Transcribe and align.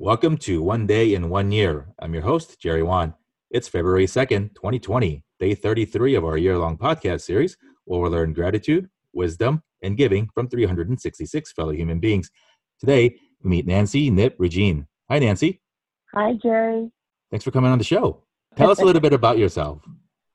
Welcome 0.00 0.36
to 0.38 0.62
One 0.62 0.86
Day 0.86 1.14
in 1.14 1.28
One 1.28 1.50
Year. 1.50 1.88
I'm 1.98 2.14
your 2.14 2.22
host, 2.22 2.60
Jerry 2.60 2.84
Wan. 2.84 3.14
It's 3.50 3.66
February 3.66 4.06
2nd, 4.06 4.54
2020, 4.54 5.24
day 5.40 5.54
33 5.56 6.14
of 6.14 6.24
our 6.24 6.38
year 6.38 6.56
long 6.56 6.78
podcast 6.78 7.22
series, 7.22 7.56
where 7.84 7.98
we'll 7.98 8.12
learn 8.12 8.32
gratitude, 8.32 8.88
wisdom, 9.12 9.60
and 9.82 9.96
giving 9.96 10.28
from 10.32 10.48
366 10.48 11.50
fellow 11.50 11.72
human 11.72 11.98
beings. 11.98 12.30
Today, 12.78 13.16
we 13.42 13.50
meet 13.50 13.66
Nancy 13.66 14.08
Nip 14.08 14.36
Regine. 14.38 14.86
Hi, 15.10 15.18
Nancy. 15.18 15.60
Hi, 16.14 16.34
Jerry. 16.40 16.92
Thanks 17.32 17.44
for 17.44 17.50
coming 17.50 17.72
on 17.72 17.78
the 17.78 17.84
show. 17.84 18.22
Tell 18.54 18.70
us 18.70 18.78
a 18.78 18.84
little 18.84 19.02
bit 19.02 19.12
about 19.12 19.36
yourself. 19.36 19.82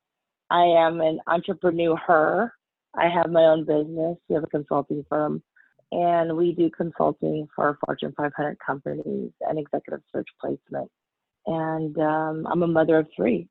I 0.50 0.64
am 0.64 1.00
an 1.00 1.20
entrepreneur. 1.26 2.52
I 2.94 3.08
have 3.08 3.30
my 3.30 3.44
own 3.44 3.64
business. 3.64 4.18
We 4.28 4.34
have 4.34 4.44
a 4.44 4.48
consulting 4.48 5.06
firm 5.08 5.42
and 5.94 6.36
we 6.36 6.52
do 6.52 6.68
consulting 6.70 7.46
for 7.54 7.78
Fortune 7.86 8.12
500 8.16 8.58
companies 8.58 9.30
and 9.42 9.58
executive 9.60 10.00
search 10.12 10.26
placement. 10.40 10.90
And 11.46 11.96
um, 11.98 12.46
I'm 12.50 12.62
a 12.64 12.66
mother 12.66 12.98
of 12.98 13.06
three 13.16 13.48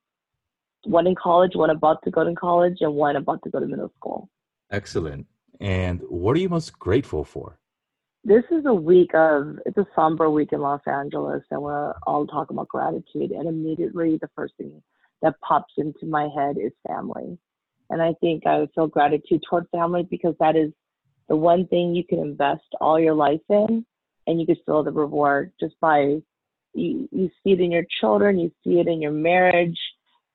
one 0.85 1.07
in 1.07 1.15
college, 1.15 1.55
one 1.55 1.70
about 1.70 2.03
to 2.03 2.11
go 2.11 2.25
to 2.25 2.35
college, 2.35 2.79
and 2.81 2.93
one 2.93 3.15
about 3.15 3.41
to 3.43 3.49
go 3.49 3.61
to 3.61 3.65
middle 3.65 3.91
school. 3.95 4.27
Excellent. 4.70 5.25
And 5.61 6.01
what 6.09 6.35
are 6.35 6.41
you 6.41 6.49
most 6.49 6.77
grateful 6.77 7.23
for? 7.23 7.57
This 8.25 8.43
is 8.51 8.65
a 8.65 8.73
week 8.73 9.12
of, 9.13 9.59
it's 9.65 9.77
a 9.77 9.87
somber 9.95 10.29
week 10.29 10.49
in 10.51 10.59
Los 10.59 10.81
Angeles, 10.85 11.41
and 11.51 11.62
we're 11.62 11.93
all 12.05 12.27
talking 12.27 12.57
about 12.57 12.67
gratitude. 12.67 13.31
And 13.31 13.48
immediately, 13.48 14.17
the 14.20 14.29
first 14.35 14.55
thing 14.57 14.84
that 15.21 15.39
pops 15.39 15.73
into 15.77 16.05
my 16.05 16.27
head 16.35 16.57
is 16.57 16.73
family. 16.85 17.37
And 17.89 18.01
I 18.01 18.13
think 18.20 18.45
I 18.45 18.67
feel 18.75 18.87
gratitude 18.87 19.41
toward 19.49 19.67
family 19.71 20.03
because 20.03 20.35
that 20.41 20.57
is 20.57 20.73
the 21.27 21.36
one 21.36 21.68
thing 21.68 21.95
you 21.95 22.04
can 22.04 22.20
invest 22.20 22.63
all 22.82 23.00
your 23.00 23.13
life 23.13 23.41
in 23.50 23.86
and 24.27 24.40
you 24.40 24.45
can 24.45 24.58
feel 24.66 24.84
the 24.84 24.91
reward 24.91 25.52
just 25.59 25.76
by 25.80 26.18
you, 26.73 27.08
you 27.12 27.30
see 27.44 27.52
it 27.52 27.59
in 27.59 27.72
your 27.72 27.86
children 28.02 28.40
you 28.40 28.52
see 28.63 28.80
it 28.80 28.88
in 28.88 29.02
your 29.02 29.12
marriage 29.12 29.77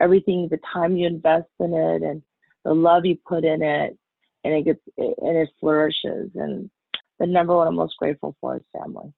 everything 0.01 0.49
the 0.51 0.59
time 0.73 0.97
you 0.97 1.07
invest 1.07 1.49
in 1.61 1.75
it 1.75 2.03
and 2.03 2.23
the 2.65 2.73
love 2.73 3.05
you 3.05 3.17
put 3.27 3.45
in 3.45 3.63
it 3.63 3.99
and 4.45 4.55
it 4.55 4.65
gets 4.65 4.81
and 4.97 5.37
it 5.37 5.49
flourishes 5.61 6.31
and 6.35 6.71
the 7.19 7.27
number 7.27 7.55
one 7.55 7.67
i'm 7.67 7.75
most 7.75 7.97
grateful 7.99 8.37
for 8.41 8.57
is 8.57 8.63
family 8.73 9.13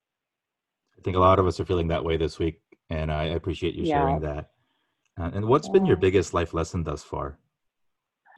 i 0.99 1.03
think 1.03 1.17
a 1.17 1.21
lot 1.21 1.39
of 1.39 1.47
us 1.47 1.61
are 1.61 1.65
feeling 1.65 1.89
that 1.89 2.05
way 2.05 2.17
this 2.17 2.39
week 2.39 2.61
and 2.89 3.13
i 3.13 3.25
appreciate 3.25 3.75
you 3.75 3.85
yeah. 3.85 3.99
sharing 3.99 4.21
that 4.21 4.51
uh, 5.19 5.31
and 5.35 5.45
what's 5.45 5.67
yeah. 5.69 5.73
been 5.73 5.87
your 5.87 5.97
biggest 5.97 6.33
life 6.33 6.55
lesson 6.55 6.83
thus 6.83 7.03
far 7.03 7.39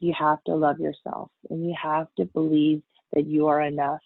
you 0.00 0.12
have 0.18 0.42
to 0.44 0.54
love 0.54 0.80
yourself 0.80 1.30
and 1.50 1.64
you 1.64 1.74
have 1.80 2.08
to 2.16 2.24
believe 2.24 2.82
that 3.12 3.26
you 3.26 3.46
are 3.46 3.62
enough. 3.62 4.00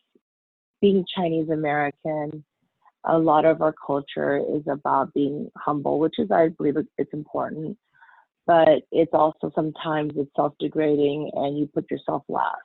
Being 0.80 1.04
Chinese 1.16 1.48
American, 1.50 2.44
a 3.04 3.18
lot 3.18 3.44
of 3.44 3.62
our 3.62 3.74
culture 3.86 4.36
is 4.38 4.62
about 4.68 5.14
being 5.14 5.50
humble, 5.56 5.98
which 5.98 6.18
is, 6.18 6.30
I 6.30 6.48
believe, 6.48 6.76
it's 6.98 7.12
important. 7.12 7.78
But 8.46 8.82
it's 8.92 9.12
also 9.12 9.50
sometimes 9.54 10.12
it's 10.16 10.30
self-degrading, 10.36 11.30
and 11.34 11.58
you 11.58 11.66
put 11.66 11.90
yourself 11.90 12.22
last. 12.28 12.56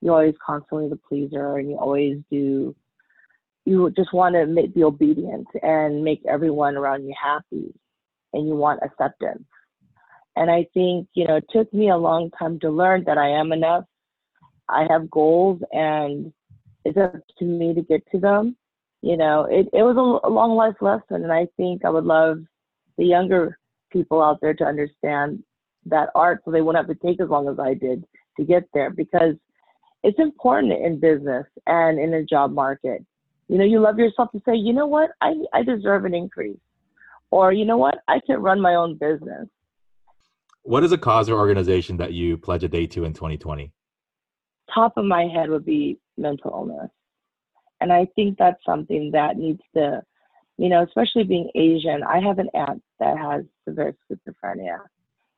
You're 0.00 0.14
always 0.14 0.34
constantly 0.44 0.88
the 0.88 0.96
pleaser, 0.96 1.56
and 1.56 1.68
you 1.70 1.76
always 1.76 2.18
do. 2.30 2.74
You 3.64 3.90
just 3.90 4.12
want 4.12 4.34
to 4.34 4.46
make, 4.46 4.74
be 4.74 4.84
obedient 4.84 5.46
and 5.62 6.02
make 6.02 6.22
everyone 6.28 6.76
around 6.76 7.04
you 7.04 7.14
happy, 7.20 7.74
and 8.32 8.46
you 8.46 8.54
want 8.54 8.80
acceptance. 8.82 9.44
And 10.36 10.50
I 10.50 10.66
think 10.72 11.08
you 11.14 11.26
know 11.26 11.36
it 11.36 11.44
took 11.50 11.72
me 11.74 11.90
a 11.90 11.96
long 11.96 12.30
time 12.38 12.60
to 12.60 12.70
learn 12.70 13.04
that 13.04 13.18
I 13.18 13.28
am 13.28 13.52
enough 13.52 13.84
I 14.70 14.86
have 14.90 15.10
goals 15.10 15.60
and 15.72 16.32
it's 16.84 16.96
up 16.96 17.14
to 17.38 17.44
me 17.44 17.74
to 17.74 17.82
get 17.82 18.02
to 18.12 18.18
them. 18.18 18.56
You 19.02 19.16
know, 19.16 19.46
it, 19.50 19.68
it 19.72 19.82
was 19.82 19.96
a, 19.96 20.28
a 20.28 20.30
long 20.30 20.56
life 20.56 20.76
lesson. 20.80 21.24
And 21.24 21.32
I 21.32 21.46
think 21.56 21.84
I 21.84 21.90
would 21.90 22.04
love 22.04 22.38
the 22.98 23.04
younger 23.04 23.58
people 23.90 24.22
out 24.22 24.38
there 24.40 24.54
to 24.54 24.64
understand 24.64 25.42
that 25.86 26.10
art 26.14 26.42
so 26.44 26.50
they 26.50 26.60
won't 26.60 26.76
have 26.76 26.86
to 26.88 26.94
take 26.94 27.20
as 27.20 27.28
long 27.28 27.48
as 27.48 27.58
I 27.58 27.74
did 27.74 28.04
to 28.36 28.44
get 28.44 28.64
there 28.74 28.90
because 28.90 29.34
it's 30.02 30.18
important 30.18 30.72
in 30.72 31.00
business 31.00 31.46
and 31.66 31.98
in 31.98 32.14
a 32.14 32.24
job 32.24 32.52
market. 32.52 33.04
You 33.48 33.58
know, 33.58 33.64
you 33.64 33.80
love 33.80 33.98
yourself 33.98 34.30
to 34.32 34.40
say, 34.46 34.54
you 34.54 34.72
know 34.72 34.86
what, 34.86 35.10
I, 35.20 35.34
I 35.52 35.62
deserve 35.62 36.04
an 36.04 36.14
increase. 36.14 36.58
Or, 37.30 37.52
you 37.52 37.64
know 37.64 37.76
what, 37.76 37.98
I 38.08 38.20
can 38.26 38.40
run 38.40 38.60
my 38.60 38.74
own 38.74 38.96
business. 38.96 39.48
What 40.62 40.84
is 40.84 40.92
a 40.92 40.98
cause 40.98 41.28
or 41.28 41.38
organization 41.38 41.96
that 41.98 42.12
you 42.12 42.36
pledge 42.36 42.64
a 42.64 42.68
day 42.68 42.86
to 42.88 43.04
in 43.04 43.12
2020? 43.12 43.72
Top 44.72 44.96
of 44.96 45.04
my 45.04 45.24
head 45.24 45.50
would 45.50 45.64
be 45.64 45.98
mental 46.16 46.50
illness. 46.52 46.90
And 47.80 47.92
I 47.92 48.06
think 48.14 48.36
that's 48.38 48.62
something 48.64 49.10
that 49.12 49.36
needs 49.36 49.62
to, 49.74 50.02
you 50.58 50.68
know, 50.68 50.82
especially 50.82 51.24
being 51.24 51.50
Asian. 51.54 52.02
I 52.02 52.20
have 52.20 52.38
an 52.38 52.50
aunt 52.54 52.82
that 52.98 53.16
has 53.16 53.44
severe 53.66 53.94
schizophrenia. 54.10 54.78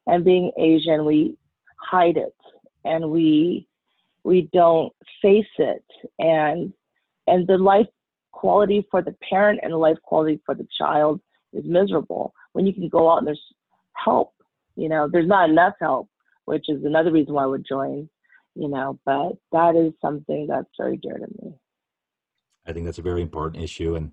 And 0.07 0.25
being 0.25 0.51
Asian, 0.59 1.05
we 1.05 1.37
hide 1.79 2.17
it 2.17 2.35
and 2.85 3.11
we 3.11 3.67
we 4.25 4.49
don't 4.53 4.93
face 5.21 5.45
it 5.59 5.85
and 6.19 6.73
and 7.27 7.47
the 7.47 7.59
life 7.59 7.87
quality 8.33 8.87
for 8.91 9.03
the 9.03 9.15
parent 9.29 9.61
and 9.63 9.73
the 9.73 9.77
life 9.77 9.97
quality 10.03 10.41
for 10.45 10.55
the 10.55 10.67
child 10.77 11.21
is 11.53 11.65
miserable 11.65 12.33
when 12.53 12.67
you 12.67 12.73
can 12.73 12.89
go 12.89 13.11
out 13.11 13.19
and 13.19 13.27
there's 13.27 13.55
help 13.95 14.33
you 14.77 14.89
know 14.89 15.09
there's 15.11 15.29
not 15.29 15.51
enough 15.51 15.75
help 15.81 16.09
which 16.45 16.65
is 16.69 16.85
another 16.85 17.13
reason 17.13 17.35
why 17.35 17.43
i 17.43 17.47
would 17.47 17.67
join 17.67 18.09
you 18.55 18.69
know, 18.69 18.99
but 19.05 19.33
that 19.53 19.77
is 19.77 19.93
something 20.01 20.47
that's 20.49 20.69
very 20.79 20.97
dear 20.97 21.15
to 21.15 21.27
me. 21.43 21.55
I 22.67 22.73
think 22.73 22.87
that's 22.87 22.99
a 22.99 23.03
very 23.03 23.23
important 23.23 23.63
issue. 23.63 23.97
And 23.97 24.13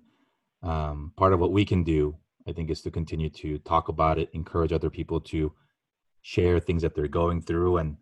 um, 0.62 1.12
part 1.16 1.32
of 1.32 1.40
what 1.40 1.52
we 1.52 1.64
can 1.64 1.84
do, 1.84 2.16
I 2.48 2.52
think, 2.52 2.70
is 2.70 2.82
to 2.82 2.90
continue 2.90 3.30
to 3.30 3.58
talk 3.58 3.88
about 3.88 4.18
it, 4.18 4.30
encourage 4.32 4.72
other 4.72 4.90
people 4.90 5.20
to 5.22 5.52
share 6.22 6.58
things 6.58 6.82
that 6.82 6.94
they're 6.94 7.08
going 7.08 7.42
through, 7.42 7.78
and 7.78 7.96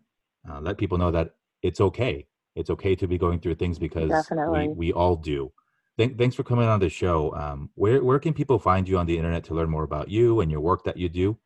uh, 0.49 0.59
let 0.59 0.77
people 0.77 0.97
know 0.97 1.11
that 1.11 1.35
it's 1.61 1.81
okay. 1.81 2.25
It's 2.55 2.69
okay 2.69 2.95
to 2.95 3.07
be 3.07 3.17
going 3.17 3.39
through 3.39 3.55
things 3.55 3.77
because 3.79 4.29
we, 4.49 4.67
we 4.69 4.91
all 4.91 5.15
do. 5.15 5.51
Th- 5.97 6.17
thanks 6.17 6.35
for 6.35 6.43
coming 6.43 6.67
on 6.67 6.79
the 6.79 6.89
show. 6.89 7.33
Um, 7.35 7.69
where, 7.75 8.03
where 8.03 8.19
can 8.19 8.33
people 8.33 8.59
find 8.59 8.87
you 8.87 8.97
on 8.97 9.05
the 9.05 9.17
internet 9.17 9.43
to 9.45 9.53
learn 9.53 9.69
more 9.69 9.83
about 9.83 10.09
you 10.09 10.41
and 10.41 10.49
your 10.51 10.61
work 10.61 10.83
that 10.85 10.97
you 10.97 11.09
do? 11.09 11.37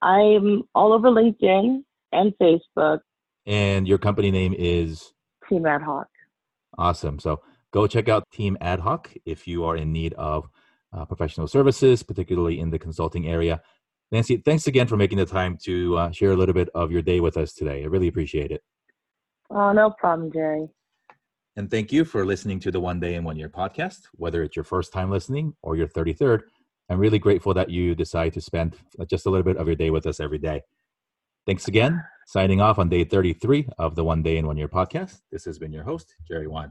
I'm 0.00 0.62
all 0.74 0.92
over 0.92 1.08
LinkedIn 1.10 1.84
and 2.12 2.32
Facebook. 2.40 3.00
And 3.46 3.88
your 3.88 3.98
company 3.98 4.30
name 4.30 4.54
is 4.56 5.12
Team 5.48 5.66
Ad 5.66 5.82
Hoc. 5.82 6.06
Awesome. 6.78 7.18
So 7.18 7.40
go 7.72 7.86
check 7.86 8.08
out 8.08 8.30
Team 8.32 8.56
Ad 8.60 8.80
Hoc 8.80 9.12
if 9.24 9.46
you 9.46 9.64
are 9.64 9.76
in 9.76 9.92
need 9.92 10.14
of 10.14 10.48
uh, 10.92 11.04
professional 11.04 11.46
services, 11.46 12.02
particularly 12.02 12.60
in 12.60 12.70
the 12.70 12.78
consulting 12.78 13.26
area. 13.26 13.62
Nancy, 14.10 14.36
thanks 14.36 14.66
again 14.66 14.86
for 14.86 14.96
making 14.96 15.18
the 15.18 15.26
time 15.26 15.56
to 15.64 15.96
uh, 15.96 16.10
share 16.10 16.32
a 16.32 16.36
little 16.36 16.54
bit 16.54 16.68
of 16.74 16.92
your 16.92 17.02
day 17.02 17.20
with 17.20 17.36
us 17.36 17.54
today. 17.54 17.82
I 17.82 17.86
really 17.86 18.08
appreciate 18.08 18.50
it. 18.50 18.62
Oh, 19.50 19.72
no 19.72 19.90
problem, 19.90 20.30
Jerry. 20.32 20.68
And 21.56 21.70
thank 21.70 21.92
you 21.92 22.04
for 22.04 22.24
listening 22.24 22.60
to 22.60 22.70
the 22.70 22.80
One 22.80 23.00
Day 23.00 23.14
in 23.14 23.24
One 23.24 23.36
Year 23.36 23.48
podcast. 23.48 24.00
Whether 24.12 24.42
it's 24.42 24.56
your 24.56 24.64
first 24.64 24.92
time 24.92 25.10
listening 25.10 25.54
or 25.62 25.76
your 25.76 25.88
33rd, 25.88 26.40
I'm 26.88 26.98
really 26.98 27.18
grateful 27.18 27.54
that 27.54 27.70
you 27.70 27.94
decide 27.94 28.32
to 28.34 28.40
spend 28.40 28.76
just 29.08 29.26
a 29.26 29.30
little 29.30 29.44
bit 29.44 29.56
of 29.56 29.66
your 29.66 29.76
day 29.76 29.90
with 29.90 30.06
us 30.06 30.20
every 30.20 30.38
day. 30.38 30.62
Thanks 31.46 31.66
again. 31.68 32.04
Signing 32.26 32.60
off 32.60 32.78
on 32.78 32.88
day 32.88 33.04
33 33.04 33.68
of 33.78 33.96
the 33.96 34.04
One 34.04 34.22
Day 34.22 34.36
in 34.36 34.46
One 34.46 34.56
Year 34.56 34.68
podcast. 34.68 35.22
This 35.30 35.44
has 35.44 35.58
been 35.58 35.72
your 35.72 35.82
host, 35.84 36.14
Jerry 36.26 36.46
Wan. 36.46 36.70